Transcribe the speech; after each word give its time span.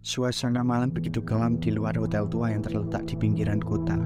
Suasana 0.00 0.64
malam 0.64 0.88
begitu 0.88 1.20
kelam 1.20 1.60
di 1.60 1.68
luar 1.68 1.92
hotel 1.92 2.24
tua 2.24 2.48
yang 2.48 2.64
terletak 2.64 3.04
di 3.04 3.20
pinggiran 3.20 3.60
kota. 3.60 4.00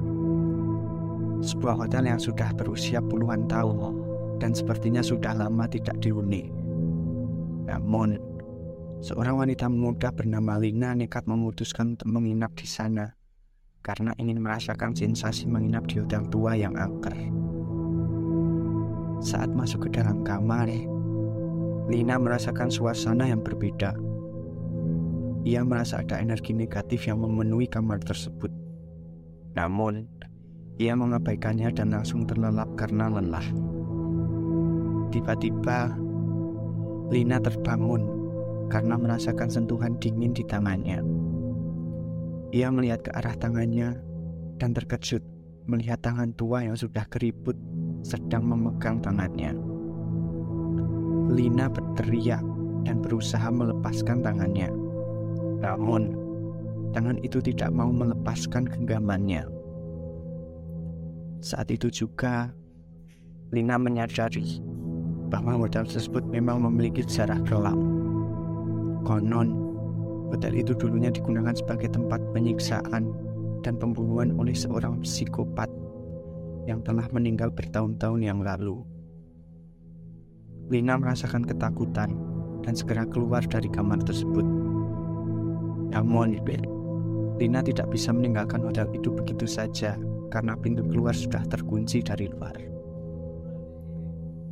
Sebuah 1.39 1.87
hotel 1.87 2.11
yang 2.11 2.19
sudah 2.19 2.51
berusia 2.51 2.99
puluhan 2.99 3.47
tahun 3.47 3.95
dan 4.43 4.51
sepertinya 4.51 4.99
sudah 4.99 5.31
lama 5.31 5.63
tidak 5.71 5.95
dihuni. 6.03 6.51
Namun, 7.63 8.19
seorang 8.99 9.39
wanita 9.39 9.71
muda 9.71 10.11
bernama 10.11 10.59
Lina 10.59 10.99
nekat 10.99 11.23
memutuskan 11.31 11.95
untuk 11.95 12.11
menginap 12.11 12.51
di 12.59 12.67
sana 12.67 13.15
karena 13.79 14.11
ingin 14.19 14.43
merasakan 14.43 14.91
sensasi 14.91 15.47
menginap 15.47 15.87
di 15.87 16.03
hotel 16.03 16.27
tua 16.27 16.59
yang 16.59 16.75
angker. 16.75 17.15
Saat 19.23 19.47
masuk 19.47 19.87
ke 19.87 19.95
dalam 19.95 20.27
kamar, 20.27 20.67
Lina 21.87 22.19
merasakan 22.19 22.67
suasana 22.67 23.31
yang 23.31 23.39
berbeda 23.39 23.95
ia 25.45 25.61
merasa 25.61 26.01
ada 26.01 26.17
energi 26.17 26.57
negatif 26.57 27.05
yang 27.05 27.21
memenuhi 27.21 27.69
kamar 27.69 28.01
tersebut. 28.01 28.49
Namun, 29.53 30.09
ia 30.81 30.97
mengabaikannya 30.97 31.69
dan 31.69 31.93
langsung 31.93 32.25
terlelap 32.25 32.67
karena 32.73 33.07
lelah. 33.07 33.45
Tiba-tiba, 35.13 35.93
Lina 37.13 37.37
terbangun 37.37 38.09
karena 38.73 38.97
merasakan 38.97 39.47
sentuhan 39.53 39.93
dingin 40.01 40.33
di 40.33 40.41
tangannya. 40.49 41.05
Ia 42.49 42.73
melihat 42.73 43.05
ke 43.05 43.13
arah 43.13 43.37
tangannya 43.37 43.93
dan 44.57 44.73
terkejut 44.73 45.21
melihat 45.69 46.01
tangan 46.01 46.33
tua 46.33 46.65
yang 46.65 46.73
sudah 46.73 47.05
keriput 47.05 47.53
sedang 48.01 48.49
memegang 48.49 48.97
tangannya. 49.01 49.53
Lina 51.29 51.69
berteriak 51.69 52.41
dan 52.85 53.01
berusaha 53.01 53.49
melepaskan 53.49 54.25
tangannya. 54.25 54.84
Namun, 55.61 56.15
tangan 56.95 57.19
itu 57.21 57.43
tidak 57.43 57.71
mau 57.71 57.91
melepaskan 57.91 58.67
genggamannya. 58.67 59.47
Saat 61.43 61.69
itu 61.69 61.91
juga, 61.93 62.49
Lina 63.53 63.77
menyadari 63.77 64.59
bahwa 65.29 65.61
hotel 65.61 65.85
tersebut 65.85 66.25
memang 66.31 66.63
memiliki 66.65 67.05
sejarah 67.05 67.37
kelam. 67.45 67.77
Konon, 69.05 69.49
hotel 70.33 70.57
itu 70.57 70.73
dulunya 70.73 71.13
digunakan 71.13 71.53
sebagai 71.53 71.93
tempat 71.93 72.17
penyiksaan 72.33 73.13
dan 73.61 73.77
pembunuhan 73.77 74.33
oleh 74.37 74.57
seorang 74.57 75.01
psikopat 75.05 75.69
yang 76.65 76.81
telah 76.81 77.05
meninggal 77.13 77.53
bertahun-tahun 77.53 78.21
yang 78.25 78.41
lalu. 78.41 78.81
Lina 80.73 80.97
merasakan 80.97 81.45
ketakutan 81.45 82.17
dan 82.65 82.73
segera 82.73 83.05
keluar 83.05 83.45
dari 83.45 83.69
kamar 83.69 84.01
tersebut. 84.01 84.64
Namun, 85.95 86.35
Lina 87.39 87.63
tidak 87.63 87.87
bisa 87.87 88.11
meninggalkan 88.11 88.59
hotel 88.67 88.91
itu 88.91 89.07
begitu 89.15 89.47
saja 89.47 89.95
karena 90.27 90.59
pintu 90.59 90.83
keluar 90.83 91.15
sudah 91.15 91.47
terkunci 91.47 92.03
dari 92.03 92.27
luar. 92.27 92.55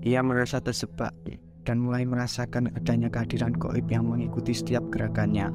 Ia 0.03 0.19
merasa 0.23 0.63
tersebak 0.63 1.11
dan 1.63 1.79
mulai 1.79 2.03
merasakan 2.07 2.71
adanya 2.75 3.07
kehadiran 3.07 3.55
goib 3.55 3.87
yang 3.87 4.07
mengikuti 4.07 4.55
setiap 4.55 4.83
gerakannya. 4.91 5.51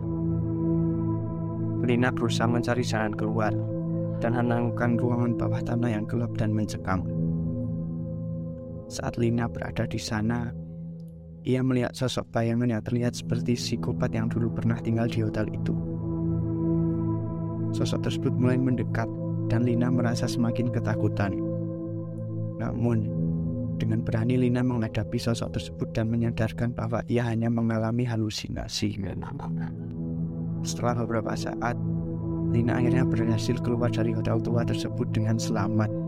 Lina 1.84 2.12
berusaha 2.12 2.48
mencari 2.48 2.84
jalan 2.84 3.16
keluar 3.16 3.52
dan 4.20 4.36
menemukan 4.36 5.00
ruangan 5.00 5.32
bawah 5.40 5.62
tanah 5.64 5.88
yang 5.88 6.04
gelap 6.04 6.32
dan 6.36 6.52
mencekam. 6.52 7.04
Saat 8.88 9.20
Lina 9.20 9.48
berada 9.48 9.84
di 9.84 10.00
sana, 10.00 10.48
ia 11.46 11.62
melihat 11.62 11.94
sosok 11.94 12.26
bayangan 12.34 12.70
yang 12.70 12.82
terlihat 12.82 13.14
seperti 13.14 13.54
psikopat 13.54 14.10
yang 14.10 14.26
dulu 14.26 14.50
pernah 14.50 14.78
tinggal 14.82 15.06
di 15.06 15.22
hotel 15.22 15.46
itu. 15.50 15.74
Sosok 17.76 18.08
tersebut 18.08 18.32
mulai 18.34 18.56
mendekat 18.56 19.06
dan 19.52 19.68
Lina 19.68 19.92
merasa 19.92 20.24
semakin 20.26 20.72
ketakutan. 20.72 21.36
Namun, 22.58 23.06
dengan 23.78 24.02
berani 24.02 24.34
Lina 24.34 24.66
menghadapi 24.66 25.16
sosok 25.20 25.54
tersebut 25.54 25.88
dan 25.94 26.10
menyadarkan 26.10 26.74
bahwa 26.74 27.06
ia 27.06 27.22
hanya 27.22 27.46
mengalami 27.46 28.02
halusinasi. 28.02 28.98
Setelah 30.66 31.06
beberapa 31.06 31.32
saat, 31.38 31.78
Lina 32.50 32.80
akhirnya 32.80 33.06
berhasil 33.06 33.60
keluar 33.62 33.92
dari 33.92 34.10
hotel 34.16 34.42
tua 34.42 34.66
tersebut 34.66 35.06
dengan 35.14 35.38
selamat 35.38 36.07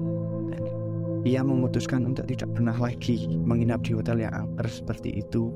ia 1.20 1.44
memutuskan 1.44 2.08
untuk 2.08 2.24
tidak 2.24 2.48
pernah 2.56 2.72
lagi 2.72 3.28
menginap 3.28 3.84
di 3.84 3.92
hotel 3.92 4.24
yang 4.24 4.32
angker 4.32 4.68
seperti 4.72 5.20
itu 5.20 5.52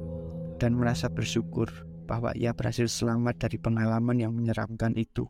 dan 0.60 0.76
merasa 0.76 1.08
bersyukur 1.08 1.72
bahwa 2.04 2.36
ia 2.36 2.52
berhasil 2.52 2.84
selamat 2.84 3.48
dari 3.48 3.56
pengalaman 3.56 4.20
yang 4.20 4.32
menyeramkan 4.36 4.92
itu. 4.94 5.24